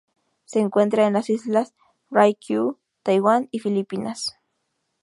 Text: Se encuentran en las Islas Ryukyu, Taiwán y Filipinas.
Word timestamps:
Se 0.45 0.59
encuentran 0.59 1.05
en 1.09 1.13
las 1.13 1.29
Islas 1.29 1.75
Ryukyu, 2.09 2.79
Taiwán 3.03 3.49
y 3.51 3.59
Filipinas. 3.59 4.35